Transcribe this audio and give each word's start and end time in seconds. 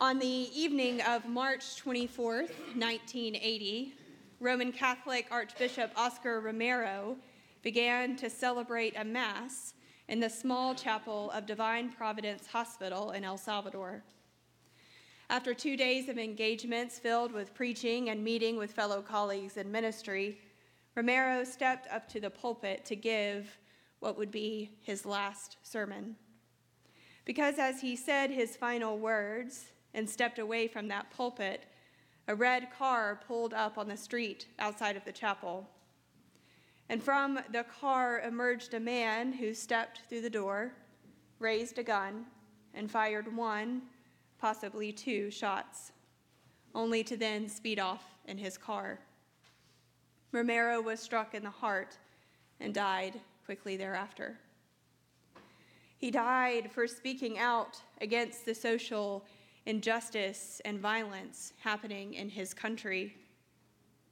On 0.00 0.18
the 0.18 0.48
evening 0.58 1.02
of 1.02 1.26
March 1.26 1.76
24, 1.76 2.36
1980, 2.38 3.92
Roman 4.40 4.72
Catholic 4.72 5.26
Archbishop 5.30 5.90
Oscar 5.94 6.40
Romero 6.40 7.18
began 7.60 8.16
to 8.16 8.30
celebrate 8.30 8.94
a 8.96 9.04
Mass 9.04 9.74
in 10.08 10.18
the 10.18 10.30
small 10.30 10.74
chapel 10.74 11.30
of 11.32 11.44
Divine 11.44 11.92
Providence 11.92 12.46
Hospital 12.46 13.10
in 13.10 13.24
El 13.24 13.36
Salvador. 13.36 14.02
After 15.28 15.52
two 15.52 15.76
days 15.76 16.08
of 16.08 16.16
engagements 16.16 16.98
filled 16.98 17.32
with 17.32 17.52
preaching 17.52 18.08
and 18.08 18.24
meeting 18.24 18.56
with 18.56 18.72
fellow 18.72 19.02
colleagues 19.02 19.58
in 19.58 19.70
ministry, 19.70 20.38
Romero 20.94 21.44
stepped 21.44 21.86
up 21.92 22.08
to 22.08 22.20
the 22.20 22.30
pulpit 22.30 22.86
to 22.86 22.96
give 22.96 23.58
what 23.98 24.16
would 24.16 24.30
be 24.30 24.70
his 24.80 25.04
last 25.04 25.58
sermon. 25.62 26.16
Because 27.26 27.58
as 27.58 27.82
he 27.82 27.96
said 27.96 28.30
his 28.30 28.56
final 28.56 28.98
words 28.98 29.66
and 29.94 30.08
stepped 30.08 30.38
away 30.38 30.68
from 30.68 30.88
that 30.88 31.10
pulpit, 31.10 31.64
a 32.28 32.34
red 32.34 32.68
car 32.76 33.20
pulled 33.26 33.52
up 33.52 33.76
on 33.78 33.88
the 33.88 33.96
street 33.96 34.46
outside 34.58 34.96
of 34.96 35.04
the 35.04 35.12
chapel. 35.12 35.68
And 36.88 37.02
from 37.02 37.38
the 37.52 37.64
car 37.80 38.20
emerged 38.20 38.74
a 38.74 38.80
man 38.80 39.32
who 39.32 39.54
stepped 39.54 40.02
through 40.08 40.22
the 40.22 40.30
door, 40.30 40.72
raised 41.38 41.78
a 41.78 41.82
gun, 41.82 42.26
and 42.74 42.90
fired 42.90 43.34
one, 43.34 43.82
possibly 44.38 44.92
two 44.92 45.30
shots, 45.30 45.92
only 46.74 47.02
to 47.04 47.16
then 47.16 47.48
speed 47.48 47.78
off 47.78 48.04
in 48.26 48.38
his 48.38 48.56
car. 48.56 49.00
Romero 50.32 50.80
was 50.80 51.00
struck 51.00 51.34
in 51.34 51.42
the 51.42 51.50
heart 51.50 51.98
and 52.60 52.72
died 52.72 53.20
quickly 53.44 53.76
thereafter. 53.76 54.38
He 55.98 56.10
died 56.10 56.70
for 56.72 56.86
speaking 56.86 57.38
out 57.38 57.80
against 58.00 58.46
the 58.46 58.54
social 58.54 59.26
injustice 59.66 60.60
and 60.64 60.80
violence 60.80 61.52
happening 61.60 62.14
in 62.14 62.28
his 62.28 62.54
country. 62.54 63.14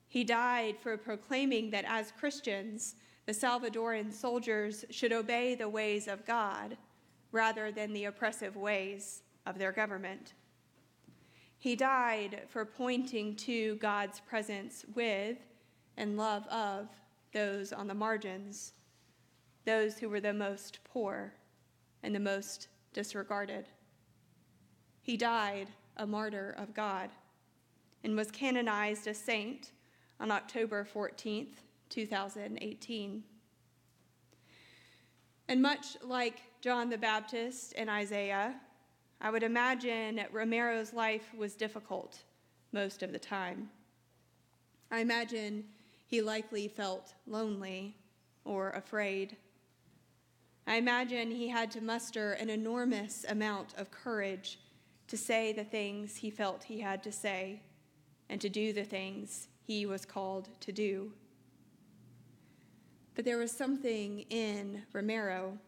He 0.08 0.24
died 0.24 0.76
for 0.80 0.96
proclaiming 0.96 1.70
that 1.70 1.84
as 1.86 2.12
Christians, 2.18 2.94
the 3.26 3.32
Salvadoran 3.32 4.12
soldiers 4.12 4.84
should 4.90 5.12
obey 5.12 5.54
the 5.54 5.68
ways 5.68 6.08
of 6.08 6.24
God 6.24 6.76
rather 7.30 7.70
than 7.70 7.92
the 7.92 8.06
oppressive 8.06 8.56
ways 8.56 9.22
of 9.46 9.58
their 9.58 9.72
government. 9.72 10.32
He 11.58 11.76
died 11.76 12.42
for 12.48 12.64
pointing 12.64 13.34
to 13.36 13.76
God's 13.76 14.20
presence 14.20 14.84
with 14.94 15.38
and 15.96 16.16
love 16.16 16.46
of 16.46 16.88
those 17.32 17.72
on 17.72 17.86
the 17.86 17.94
margins, 17.94 18.72
those 19.64 19.98
who 19.98 20.08
were 20.08 20.20
the 20.20 20.32
most 20.32 20.78
poor 20.84 21.34
and 22.02 22.14
the 22.14 22.20
most 22.20 22.68
disregarded. 22.92 23.66
He 25.08 25.16
died 25.16 25.68
a 25.96 26.06
martyr 26.06 26.54
of 26.58 26.74
God 26.74 27.08
and 28.04 28.14
was 28.14 28.30
canonized 28.30 29.06
a 29.06 29.14
saint 29.14 29.72
on 30.20 30.30
October 30.30 30.86
14th, 30.94 31.54
2018. 31.88 33.22
And 35.48 35.62
much 35.62 35.96
like 36.04 36.42
John 36.60 36.90
the 36.90 36.98
Baptist 36.98 37.72
and 37.78 37.88
Isaiah, 37.88 38.56
I 39.18 39.30
would 39.30 39.42
imagine 39.42 40.20
Romero's 40.30 40.92
life 40.92 41.34
was 41.34 41.54
difficult 41.54 42.18
most 42.72 43.02
of 43.02 43.10
the 43.10 43.18
time. 43.18 43.70
I 44.90 44.98
imagine 44.98 45.64
he 46.06 46.20
likely 46.20 46.68
felt 46.68 47.14
lonely 47.26 47.96
or 48.44 48.72
afraid. 48.72 49.38
I 50.66 50.74
imagine 50.74 51.30
he 51.30 51.48
had 51.48 51.70
to 51.70 51.80
muster 51.80 52.32
an 52.32 52.50
enormous 52.50 53.24
amount 53.26 53.72
of 53.78 53.90
courage 53.90 54.58
to 55.08 55.16
say 55.16 55.52
the 55.52 55.64
things 55.64 56.16
he 56.16 56.30
felt 56.30 56.64
he 56.64 56.80
had 56.80 57.02
to 57.02 57.12
say 57.12 57.62
and 58.28 58.40
to 58.40 58.48
do 58.48 58.72
the 58.72 58.84
things 58.84 59.48
he 59.66 59.86
was 59.86 60.04
called 60.04 60.48
to 60.60 60.72
do. 60.72 61.12
But 63.14 63.24
there 63.24 63.38
was 63.38 63.50
something 63.50 64.20
in 64.30 64.82
Romero, 64.92 65.58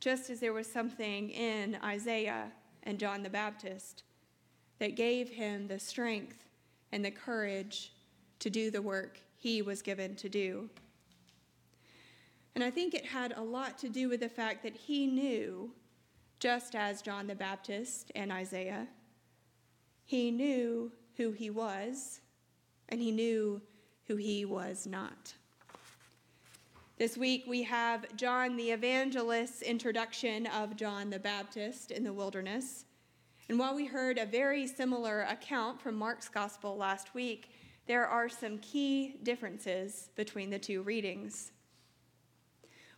just 0.00 0.30
as 0.30 0.40
there 0.40 0.52
was 0.52 0.66
something 0.66 1.30
in 1.30 1.76
Isaiah 1.84 2.52
and 2.84 2.98
John 2.98 3.22
the 3.22 3.28
Baptist, 3.28 4.04
that 4.78 4.96
gave 4.96 5.28
him 5.28 5.68
the 5.68 5.78
strength 5.78 6.46
and 6.90 7.04
the 7.04 7.10
courage 7.10 7.92
to 8.38 8.48
do 8.48 8.70
the 8.70 8.80
work 8.80 9.20
he 9.36 9.62
was 9.62 9.82
given 9.82 10.14
to 10.16 10.28
do. 10.28 10.70
And 12.54 12.64
I 12.64 12.70
think 12.70 12.94
it 12.94 13.04
had 13.04 13.34
a 13.36 13.42
lot 13.42 13.78
to 13.78 13.88
do 13.88 14.08
with 14.08 14.20
the 14.20 14.28
fact 14.28 14.62
that 14.62 14.74
he 14.74 15.06
knew 15.06 15.70
just 16.40 16.74
as 16.74 17.02
John 17.02 17.26
the 17.26 17.34
Baptist 17.34 18.10
and 18.14 18.32
Isaiah. 18.32 18.88
He 20.06 20.30
knew 20.30 20.90
who 21.16 21.32
he 21.32 21.50
was, 21.50 22.20
and 22.88 23.00
he 23.00 23.12
knew 23.12 23.60
who 24.08 24.16
he 24.16 24.46
was 24.46 24.86
not. 24.86 25.34
This 26.96 27.16
week 27.16 27.44
we 27.46 27.62
have 27.62 28.16
John 28.16 28.56
the 28.56 28.72
Evangelist's 28.72 29.62
introduction 29.62 30.46
of 30.46 30.76
John 30.76 31.10
the 31.10 31.18
Baptist 31.18 31.90
in 31.90 32.04
the 32.04 32.12
wilderness. 32.12 32.86
And 33.48 33.58
while 33.58 33.74
we 33.74 33.86
heard 33.86 34.16
a 34.18 34.26
very 34.26 34.66
similar 34.66 35.22
account 35.22 35.80
from 35.80 35.94
Mark's 35.94 36.28
gospel 36.28 36.76
last 36.76 37.14
week, 37.14 37.50
there 37.86 38.06
are 38.06 38.28
some 38.28 38.58
key 38.58 39.16
differences 39.22 40.10
between 40.16 40.48
the 40.50 40.58
two 40.58 40.82
readings. 40.82 41.52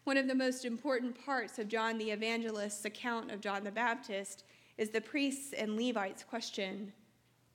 One 0.04 0.16
of 0.16 0.26
the 0.26 0.34
most 0.34 0.64
important 0.64 1.24
parts 1.24 1.60
of 1.60 1.68
John 1.68 1.96
the 1.96 2.10
Evangelist's 2.10 2.84
account 2.84 3.30
of 3.30 3.40
John 3.40 3.62
the 3.62 3.70
Baptist 3.70 4.42
is 4.76 4.90
the 4.90 5.00
priests 5.00 5.52
and 5.52 5.76
Levites' 5.76 6.24
question 6.24 6.92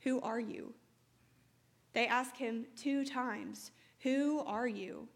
Who 0.02 0.22
are 0.22 0.40
you? 0.40 0.74
They 1.92 2.08
ask 2.08 2.38
him 2.38 2.66
two 2.78 3.04
times, 3.04 3.72
Who 4.02 4.40
are 4.46 4.68
you? 4.68 5.10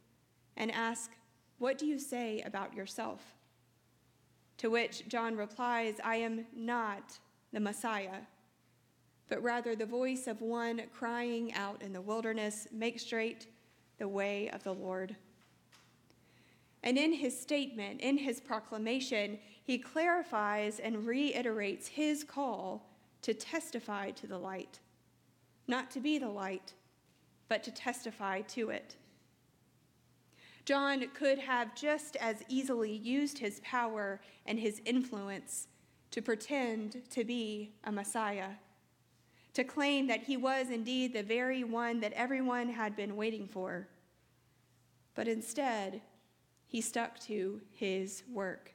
and 0.58 0.72
ask, 0.72 1.12
What 1.58 1.78
do 1.78 1.86
you 1.86 1.98
say 1.98 2.42
about 2.42 2.76
yourself? 2.76 3.22
To 4.58 4.70
which 4.70 5.08
John 5.08 5.38
replies, 5.38 5.96
I 6.04 6.18
am 6.18 6.46
not 6.54 7.18
the 7.54 7.62
Messiah, 7.62 8.22
but 9.30 9.42
rather 9.42 9.74
the 9.74 9.86
voice 9.86 10.28
of 10.28 10.42
one 10.42 10.82
crying 10.94 11.54
out 11.54 11.82
in 11.82 11.94
the 11.94 12.02
wilderness, 12.02 12.68
Make 12.74 13.00
straight 13.00 13.48
the 14.00 14.08
way 14.10 14.50
of 14.50 14.64
the 14.64 14.74
Lord. 14.74 15.16
And 16.84 16.98
in 16.98 17.14
his 17.14 17.40
statement, 17.40 18.02
in 18.02 18.18
his 18.18 18.40
proclamation, 18.40 19.40
he 19.64 19.78
clarifies 19.78 20.80
and 20.80 21.06
reiterates 21.06 21.88
his 21.88 22.24
call 22.24 22.90
to 23.22 23.34
testify 23.34 24.12
to 24.12 24.28
the 24.28 24.38
light, 24.38 24.80
not 25.68 25.92
to 25.92 26.00
be 26.00 26.18
the 26.18 26.30
light, 26.30 26.74
but 27.48 27.64
to 27.64 27.72
testify 27.72 28.42
to 28.42 28.70
it. 28.70 28.96
John 30.66 31.04
could 31.14 31.40
have 31.40 31.76
just 31.76 32.16
as 32.18 32.44
easily 32.48 32.92
used 32.92 33.38
his 33.38 33.60
power 33.64 34.22
and 34.46 34.60
his 34.60 34.82
influence 34.86 35.68
to 36.12 36.22
pretend 36.22 37.02
to 37.12 37.24
be 37.24 37.74
a 37.84 37.92
Messiah, 37.92 38.52
to 39.54 39.64
claim 39.64 40.08
that 40.08 40.24
he 40.24 40.38
was 40.38 40.70
indeed 40.70 41.14
the 41.14 41.24
very 41.24 41.64
one 41.64 42.00
that 42.00 42.14
everyone 42.14 42.70
had 42.70 42.96
been 42.96 43.16
waiting 43.16 43.48
for. 43.48 43.88
But 45.14 45.28
instead, 45.28 46.02
he 46.72 46.80
stuck 46.80 47.20
to 47.20 47.60
his 47.70 48.24
work. 48.32 48.74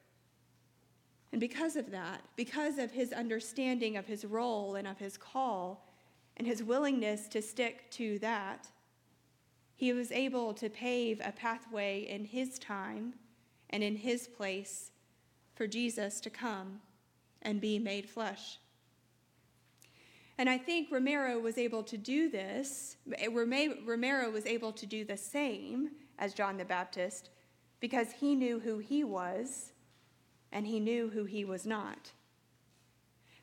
And 1.33 1.41
because 1.41 1.77
of 1.77 1.91
that, 1.93 2.21
because 2.37 2.77
of 2.77 2.91
his 2.91 3.11
understanding 3.11 3.97
of 3.97 4.05
his 4.05 4.27
role 4.27 4.75
and 4.75 4.87
of 4.87 4.99
his 4.99 5.17
call, 5.17 5.89
and 6.37 6.47
his 6.47 6.63
willingness 6.63 7.27
to 7.29 7.41
stick 7.41 7.91
to 7.93 8.19
that, 8.19 8.69
he 9.77 9.95
was 9.95 10.13
able 10.13 10.53
to 10.53 10.69
pave 10.69 11.23
a 11.25 11.33
pathway 11.33 12.01
in 12.01 12.27
his 12.27 12.59
time 12.59 13.15
and 13.71 13.83
in 13.83 13.97
his 13.97 14.29
place 14.29 14.91
for 15.55 15.67
Jesus 15.67 16.21
to 16.21 16.29
come 16.29 16.81
and 17.41 17.63
be 17.63 17.79
made 17.79 18.11
flesh. 18.11 18.59
And 20.37 20.51
I 20.51 20.59
think 20.59 20.93
Romero 20.93 21.39
was 21.39 21.57
able 21.57 21.83
to 21.85 21.97
do 21.97 22.29
this. 22.29 22.99
Eh, 23.17 23.29
Romero 23.33 24.31
was 24.31 24.45
able 24.45 24.73
to 24.73 24.85
do 24.85 25.03
the 25.03 25.17
same 25.17 25.93
as 26.19 26.35
John 26.35 26.59
the 26.59 26.65
Baptist 26.67 27.31
because 27.81 28.13
he 28.13 28.35
knew 28.35 28.61
who 28.61 28.79
he 28.79 29.05
was 29.05 29.73
and 30.53 30.67
he 30.67 30.81
knew 30.81 31.11
who 31.11 31.25
he 31.25 31.45
was 31.45 31.67
not. 31.67 32.13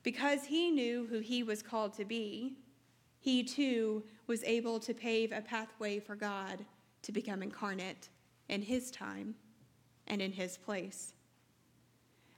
Because 0.02 0.46
he 0.46 0.72
knew 0.72 1.08
who 1.10 1.20
he 1.20 1.44
was 1.44 1.62
called 1.62 1.94
to 1.94 2.06
be, 2.06 2.58
he 3.20 3.44
too 3.44 4.04
was 4.28 4.44
able 4.44 4.80
to 4.80 4.94
pave 4.94 5.32
a 5.32 5.42
pathway 5.42 6.00
for 6.00 6.16
God 6.16 6.66
to 7.04 7.12
become 7.12 7.44
incarnate 7.44 8.10
in 8.50 8.62
his 8.62 8.92
time 8.92 9.36
and 10.08 10.22
in 10.22 10.32
his 10.32 10.58
place. 10.58 11.14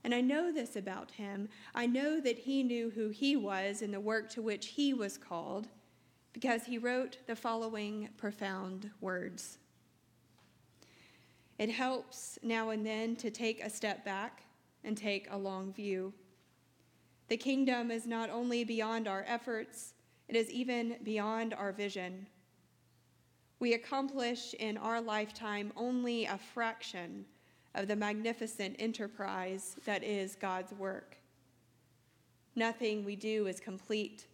And 0.04 0.14
I 0.14 0.22
know 0.22 0.52
this 0.52 0.76
about 0.76 1.10
him. 1.10 1.50
I 1.74 1.88
know 1.88 2.20
that 2.22 2.38
he 2.38 2.62
knew 2.62 2.92
who 2.92 3.10
he 3.10 3.36
was 3.36 3.82
in 3.82 3.92
the 3.92 4.00
work 4.00 4.30
to 4.32 4.42
which 4.42 4.68
he 4.68 4.94
was 4.94 5.18
called 5.18 5.68
because 6.32 6.66
he 6.66 6.78
wrote 6.78 7.18
the 7.26 7.36
following 7.36 8.10
profound 8.18 8.92
words. 9.02 9.58
It 11.58 11.70
helps 11.70 12.38
now 12.44 12.72
and 12.72 12.86
then 12.86 13.16
to 13.18 13.32
take 13.32 13.64
a 13.64 13.70
step 13.70 14.04
back 14.04 14.44
and 14.84 14.98
take 14.98 15.28
a 15.32 15.38
long 15.38 15.74
view. 15.74 16.14
The 17.28 17.38
kingdom 17.38 17.90
is 17.92 18.06
not 18.06 18.30
only 18.30 18.64
beyond 18.64 19.08
our 19.08 19.24
efforts, 19.28 19.94
it 20.28 20.36
is 20.36 20.50
even 20.50 20.98
beyond 21.04 21.54
our 21.54 21.72
vision. 21.72 22.28
We 23.60 23.74
accomplish 23.74 24.54
in 24.56 24.78
our 24.78 25.00
lifetime 25.00 25.72
only 25.78 26.26
a 26.26 26.38
fraction 26.38 27.26
of 27.74 27.88
the 27.88 27.96
magnificent 27.96 28.76
enterprise 28.80 29.78
that 29.86 30.04
is 30.04 30.36
God's 30.36 30.74
work. 30.74 31.18
Nothing 32.56 33.04
we 33.04 33.16
do 33.16 33.48
is 33.48 33.60
complete, 33.60 34.28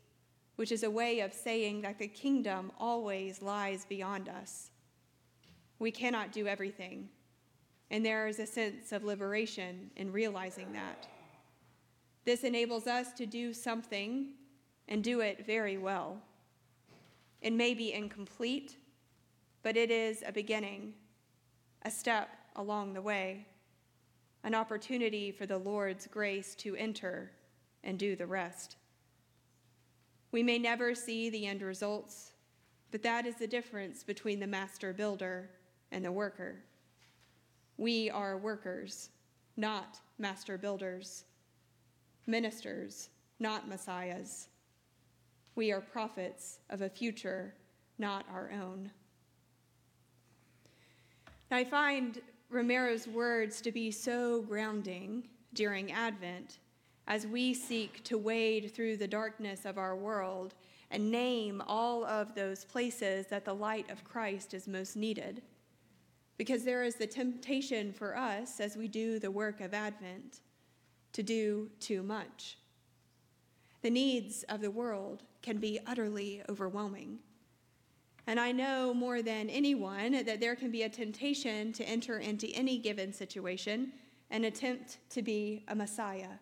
which 0.56 0.72
is 0.72 0.84
a 0.84 0.90
way 0.90 1.22
of 1.22 1.34
saying 1.34 1.82
that 1.82 1.98
the 1.98 2.08
kingdom 2.08 2.72
always 2.80 3.42
lies 3.42 3.86
beyond 3.86 4.28
us. 4.28 4.71
We 5.82 5.90
cannot 5.90 6.32
do 6.32 6.46
everything, 6.46 7.10
and 7.90 8.06
there 8.06 8.28
is 8.28 8.38
a 8.38 8.46
sense 8.46 8.92
of 8.92 9.04
liberation 9.04 9.90
in 9.96 10.12
realizing 10.12 10.72
that. 10.74 11.08
This 12.24 12.44
enables 12.44 12.86
us 12.86 13.14
to 13.14 13.26
do 13.26 13.52
something 13.52 14.28
and 14.88 15.04
do 15.04 15.22
it 15.22 15.44
very 15.48 15.80
well. 15.80 16.22
It 17.42 17.54
may 17.54 17.74
be 17.74 17.94
incomplete, 17.94 18.78
but 19.64 19.76
it 19.76 19.90
is 19.90 20.22
a 20.24 20.32
beginning, 20.32 20.94
a 21.82 21.90
step 21.90 22.30
along 22.58 22.94
the 22.94 23.02
way, 23.02 23.48
an 24.44 24.54
opportunity 24.54 25.32
for 25.32 25.48
the 25.48 25.58
Lord's 25.58 26.06
grace 26.06 26.54
to 26.58 26.76
enter 26.76 27.32
and 27.84 27.98
do 27.98 28.16
the 28.16 28.28
rest. 28.28 28.76
We 30.32 30.44
may 30.44 30.60
never 30.60 30.94
see 30.94 31.32
the 31.32 31.48
end 31.48 31.64
results, 31.64 32.34
but 32.92 33.02
that 33.02 33.26
is 33.26 33.38
the 33.38 33.48
difference 33.48 34.04
between 34.04 34.40
the 34.40 34.46
master 34.46 34.94
builder 34.94 35.50
and 35.92 36.06
the 36.06 36.12
worker. 36.12 36.64
We 37.78 38.10
are 38.10 38.38
workers, 38.38 39.10
not 39.58 40.00
master 40.18 40.58
builders, 40.58 41.26
ministers, 42.28 43.10
not 43.40 43.68
messiahs. 43.68 44.48
We 45.56 45.72
are 45.72 45.82
prophets 45.82 46.60
of 46.70 46.82
a 46.82 46.90
future 46.90 47.56
not 48.02 48.26
our 48.34 48.52
own. 48.52 48.92
I 51.52 51.64
find 51.64 52.20
Romero's 52.50 53.08
words 53.08 53.62
to 53.62 53.72
be 53.72 53.92
so 53.92 54.42
grounding 54.42 55.28
during 55.54 55.92
Advent 55.92 56.58
as 57.08 57.28
we 57.28 57.54
seek 57.54 58.04
to 58.06 58.18
wade 58.18 58.74
through 58.74 58.98
the 58.98 59.08
darkness 59.08 59.66
of 59.66 59.78
our 59.78 59.96
world 59.96 60.56
and 60.90 61.12
name 61.12 61.62
all 61.68 62.04
of 62.06 62.34
those 62.36 62.66
places 62.66 63.28
that 63.28 63.46
the 63.46 63.54
light 63.54 63.90
of 63.90 64.04
Christ 64.04 64.54
is 64.54 64.68
most 64.68 64.96
needed. 64.96 65.42
Because 66.42 66.64
there 66.64 66.82
is 66.82 66.96
the 66.96 67.06
temptation 67.06 67.94
for 67.94 68.18
us 68.18 68.60
as 68.60 68.76
we 68.76 68.88
do 68.88 69.20
the 69.20 69.30
work 69.30 69.62
of 69.62 69.76
Advent 69.76 70.40
to 71.14 71.22
do 71.22 71.70
too 71.80 72.02
much. 72.02 72.58
The 73.84 73.92
needs 73.92 74.42
of 74.50 74.60
the 74.60 74.72
world 74.72 75.22
can 75.44 75.60
be 75.60 75.80
utterly 75.86 76.42
overwhelming. 76.50 77.20
And 78.26 78.40
I 78.40 78.54
know 78.54 78.92
more 78.92 79.22
than 79.22 79.52
anyone 79.52 80.14
that 80.26 80.40
there 80.40 80.56
can 80.56 80.72
be 80.72 80.82
a 80.82 80.90
temptation 80.90 81.74
to 81.74 81.84
enter 81.84 82.18
into 82.18 82.48
any 82.56 82.80
given 82.80 83.14
situation 83.14 83.94
and 84.32 84.44
attempt 84.44 84.98
to 85.12 85.22
be 85.22 85.64
a 85.68 85.76
Messiah 85.76 86.40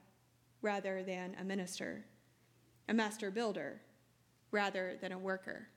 rather 0.62 1.04
than 1.04 1.36
a 1.42 1.44
minister, 1.44 2.06
a 2.88 2.94
master 2.94 3.32
builder 3.32 3.82
rather 4.52 4.96
than 5.02 5.12
a 5.12 5.20
worker. 5.20 5.68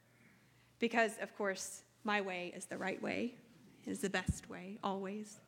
Because, 0.78 1.18
of 1.20 1.36
course, 1.36 1.82
my 2.04 2.20
way 2.20 2.52
is 2.54 2.66
the 2.66 2.78
right 2.78 3.02
way, 3.02 3.34
is 3.86 4.00
the 4.00 4.10
best 4.10 4.48
way, 4.48 4.78
always. 4.82 5.40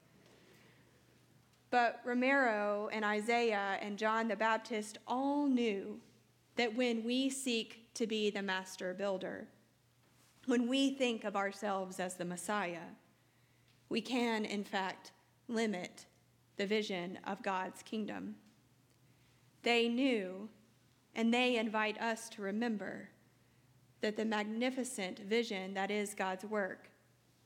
But 1.71 2.01
Romero 2.05 2.89
and 2.93 3.05
Isaiah 3.05 3.79
and 3.83 3.99
John 3.99 4.29
the 4.29 4.37
Baptist 4.37 4.99
all 5.09 5.47
knew 5.47 5.99
that 6.57 6.77
when 6.77 7.03
we 7.05 7.31
seek 7.31 7.93
to 7.95 8.07
be 8.07 8.31
the 8.31 8.43
master 8.43 8.95
builder, 8.95 9.49
when 10.47 10.69
we 10.69 10.91
think 10.91 11.25
of 11.25 11.37
ourselves 11.37 11.99
as 11.99 12.15
the 12.15 12.25
Messiah, 12.25 12.93
we 13.89 14.01
can, 14.01 14.45
in 14.45 14.63
fact, 14.63 15.13
limit 15.49 16.07
the 16.57 16.67
vision 16.67 17.19
of 17.25 17.43
God's 17.43 17.83
kingdom. 17.83 18.37
They 19.63 19.89
knew, 19.89 20.49
and 21.15 21.33
they 21.33 21.57
invite 21.57 22.01
us 22.01 22.29
to 22.31 22.43
remember, 22.43 23.09
that 24.01 24.17
the 24.17 24.25
magnificent 24.25 25.19
vision 25.21 25.75
that 25.75 25.91
is 25.91 26.15
God's 26.15 26.45
work 26.45 26.91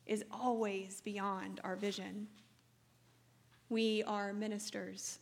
is 0.08 0.24
always 0.32 1.00
beyond 1.02 1.60
our 1.62 1.76
vision. 1.76 2.26
We 3.68 4.02
are 4.04 4.32
ministers, 4.32 5.20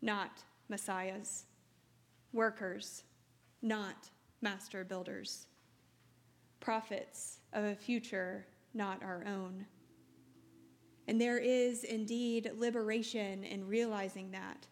not 0.00 0.42
messiahs, 0.68 1.44
workers, 2.32 3.04
not 3.60 4.08
master 4.40 4.84
builders 4.84 5.48
prophets 6.60 7.38
of 7.52 7.64
a 7.64 7.74
future 7.74 8.46
not 8.74 9.02
our 9.02 9.24
own. 9.26 9.64
And 11.06 11.20
there 11.20 11.38
is 11.38 11.84
indeed 11.84 12.50
liberation 12.56 13.44
in 13.44 13.66
realizing 13.66 14.30
that. 14.32 14.66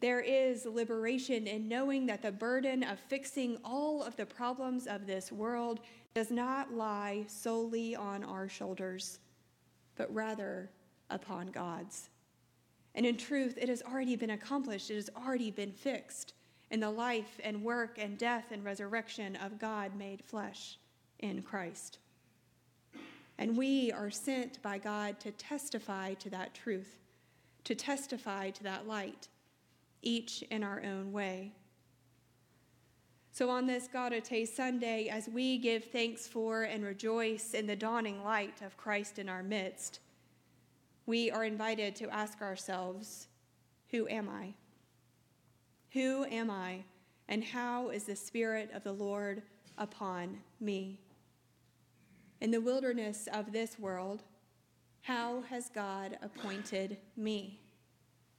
There 0.00 0.20
is 0.20 0.66
liberation 0.66 1.46
in 1.46 1.68
knowing 1.68 2.06
that 2.06 2.22
the 2.22 2.32
burden 2.32 2.82
of 2.82 2.98
fixing 2.98 3.58
all 3.64 4.02
of 4.02 4.16
the 4.16 4.26
problems 4.26 4.86
of 4.86 5.06
this 5.06 5.32
world 5.32 5.80
does 6.14 6.30
not 6.30 6.72
lie 6.72 7.24
solely 7.28 7.94
on 7.94 8.24
our 8.24 8.48
shoulders, 8.48 9.20
but 9.96 10.12
rather 10.12 10.70
upon 11.10 11.46
God's. 11.48 12.10
And 12.94 13.06
in 13.06 13.16
truth, 13.16 13.56
it 13.60 13.68
has 13.68 13.82
already 13.82 14.16
been 14.16 14.30
accomplished, 14.30 14.90
it 14.90 14.96
has 14.96 15.10
already 15.16 15.50
been 15.50 15.72
fixed 15.72 16.34
in 16.70 16.80
the 16.80 16.90
life 16.90 17.40
and 17.42 17.62
work 17.62 17.98
and 17.98 18.18
death 18.18 18.46
and 18.50 18.64
resurrection 18.64 19.36
of 19.36 19.58
God 19.58 19.96
made 19.96 20.22
flesh 20.22 20.78
in 21.18 21.42
Christ. 21.42 21.98
And 23.38 23.56
we 23.56 23.90
are 23.92 24.10
sent 24.10 24.60
by 24.62 24.78
God 24.78 25.18
to 25.20 25.30
testify 25.32 26.14
to 26.14 26.30
that 26.30 26.54
truth, 26.54 26.98
to 27.64 27.74
testify 27.74 28.50
to 28.50 28.62
that 28.64 28.86
light, 28.86 29.28
each 30.02 30.42
in 30.50 30.62
our 30.62 30.82
own 30.84 31.12
way. 31.12 31.52
So, 33.32 33.48
on 33.48 33.66
this 33.66 33.86
Gaudete 33.86 34.48
Sunday, 34.48 35.08
as 35.08 35.28
we 35.28 35.56
give 35.56 35.84
thanks 35.84 36.26
for 36.26 36.64
and 36.64 36.84
rejoice 36.84 37.54
in 37.54 37.66
the 37.66 37.76
dawning 37.76 38.24
light 38.24 38.60
of 38.60 38.76
Christ 38.76 39.20
in 39.20 39.28
our 39.28 39.42
midst, 39.42 40.00
we 41.06 41.30
are 41.30 41.44
invited 41.44 41.94
to 41.96 42.10
ask 42.10 42.42
ourselves, 42.42 43.28
Who 43.90 44.08
am 44.08 44.28
I? 44.28 44.54
Who 45.92 46.24
am 46.24 46.50
I, 46.50 46.82
and 47.28 47.44
how 47.44 47.90
is 47.90 48.04
the 48.04 48.16
Spirit 48.16 48.70
of 48.74 48.82
the 48.82 48.92
Lord 48.92 49.42
upon 49.78 50.38
me? 50.60 50.98
In 52.40 52.50
the 52.50 52.60
wilderness 52.60 53.28
of 53.32 53.52
this 53.52 53.78
world, 53.78 54.24
how 55.02 55.42
has 55.42 55.70
God 55.70 56.18
appointed 56.20 56.96
me 57.16 57.60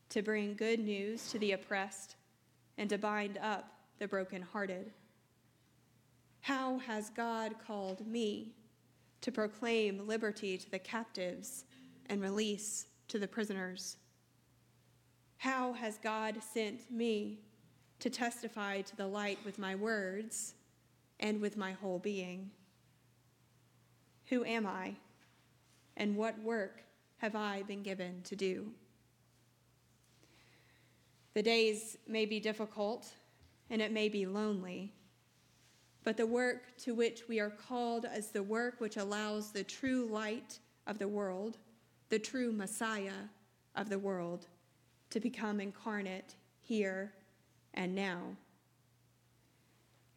to 0.09 0.21
bring 0.21 0.53
good 0.53 0.79
news 0.79 1.31
to 1.31 1.39
the 1.39 1.53
oppressed 1.53 2.15
and 2.77 2.89
to 2.89 2.97
bind 2.97 3.37
up 3.41 3.80
the 4.01 4.07
brokenhearted? 4.07 4.91
How 6.41 6.79
has 6.79 7.11
God 7.11 7.53
called 7.65 8.05
me 8.07 8.55
to 9.21 9.31
proclaim 9.31 10.07
liberty 10.07 10.57
to 10.57 10.71
the 10.71 10.79
captives 10.79 11.65
and 12.07 12.19
release 12.19 12.87
to 13.09 13.19
the 13.19 13.27
prisoners? 13.27 13.97
How 15.37 15.73
has 15.73 15.99
God 15.99 16.37
sent 16.41 16.89
me 16.89 17.41
to 17.99 18.09
testify 18.09 18.81
to 18.81 18.95
the 18.95 19.05
light 19.05 19.37
with 19.45 19.59
my 19.59 19.75
words 19.75 20.55
and 21.19 21.39
with 21.39 21.55
my 21.55 21.73
whole 21.73 21.99
being? 21.99 22.49
Who 24.29 24.43
am 24.43 24.65
I? 24.65 24.95
And 25.95 26.17
what 26.17 26.41
work 26.41 26.81
have 27.17 27.35
I 27.35 27.61
been 27.61 27.83
given 27.83 28.23
to 28.23 28.35
do? 28.35 28.71
The 31.35 31.43
days 31.43 31.99
may 32.07 32.25
be 32.25 32.39
difficult 32.39 33.13
and 33.71 33.81
it 33.81 33.93
may 33.93 34.09
be 34.09 34.25
lonely, 34.25 34.91
but 36.03 36.17
the 36.17 36.27
work 36.27 36.77
to 36.77 36.93
which 36.93 37.23
we 37.29 37.39
are 37.39 37.49
called 37.49 38.05
is 38.13 38.27
the 38.27 38.43
work 38.43 38.81
which 38.81 38.97
allows 38.97 39.51
the 39.51 39.63
true 39.63 40.07
light 40.11 40.59
of 40.87 40.99
the 40.99 41.07
world, 41.07 41.57
the 42.09 42.19
true 42.19 42.51
Messiah 42.51 43.29
of 43.75 43.87
the 43.87 43.97
world, 43.97 44.47
to 45.09 45.21
become 45.21 45.61
incarnate 45.61 46.35
here 46.59 47.13
and 47.73 47.95
now. 47.95 48.35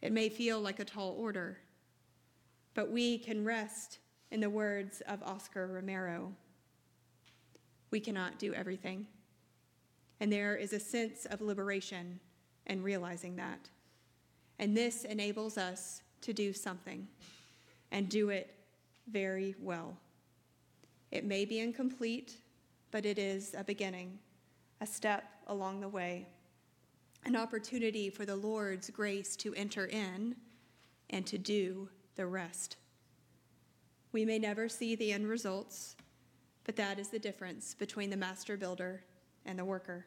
It 0.02 0.12
may 0.12 0.28
feel 0.28 0.60
like 0.60 0.80
a 0.80 0.84
tall 0.84 1.14
order, 1.16 1.58
but 2.74 2.90
we 2.90 3.18
can 3.18 3.44
rest 3.44 3.98
in 4.32 4.40
the 4.40 4.50
words 4.50 5.00
of 5.06 5.22
Oscar 5.22 5.68
Romero, 5.68 6.32
we 7.92 8.00
cannot 8.00 8.40
do 8.40 8.52
everything. 8.52 9.06
And 10.18 10.32
there 10.32 10.56
is 10.56 10.72
a 10.72 10.80
sense 10.80 11.24
of 11.26 11.40
liberation 11.40 12.18
in 12.66 12.82
realizing 12.82 13.36
that. 13.36 13.68
And 14.58 14.76
this 14.76 15.04
enables 15.04 15.58
us 15.58 16.02
to 16.22 16.32
do 16.32 16.52
something 16.52 17.06
and 17.90 18.08
do 18.08 18.30
it 18.30 18.54
very 19.10 19.54
well. 19.60 19.96
It 21.10 21.24
may 21.24 21.44
be 21.44 21.60
incomplete, 21.60 22.38
but 22.90 23.04
it 23.04 23.18
is 23.18 23.54
a 23.56 23.64
beginning, 23.64 24.18
a 24.80 24.86
step 24.86 25.24
along 25.46 25.80
the 25.80 25.88
way, 25.88 26.26
an 27.24 27.36
opportunity 27.36 28.10
for 28.10 28.24
the 28.24 28.36
Lord's 28.36 28.90
grace 28.90 29.36
to 29.36 29.54
enter 29.54 29.86
in 29.86 30.34
and 31.10 31.26
to 31.26 31.38
do 31.38 31.88
the 32.16 32.26
rest. 32.26 32.76
We 34.12 34.24
may 34.24 34.38
never 34.38 34.68
see 34.68 34.94
the 34.94 35.12
end 35.12 35.28
results, 35.28 35.96
but 36.64 36.76
that 36.76 36.98
is 36.98 37.08
the 37.08 37.18
difference 37.18 37.74
between 37.74 38.10
the 38.10 38.16
master 38.16 38.56
builder 38.56 39.02
and 39.44 39.58
the 39.58 39.64
worker. 39.64 40.06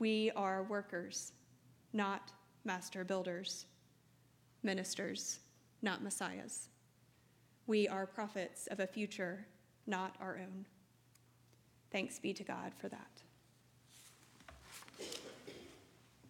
We 0.00 0.32
are 0.34 0.64
workers, 0.64 1.32
not 1.92 2.32
master 2.64 3.04
builders, 3.04 3.66
ministers, 4.64 5.38
not 5.82 6.02
messiahs. 6.02 6.68
We 7.68 7.86
are 7.86 8.06
prophets 8.06 8.66
of 8.66 8.80
a 8.80 8.86
future 8.86 9.46
not 9.86 10.14
our 10.20 10.38
own. 10.38 10.64
Thanks 11.90 12.18
be 12.18 12.32
to 12.34 12.44
God 12.44 12.72
for 12.78 12.88
that. 12.88 13.22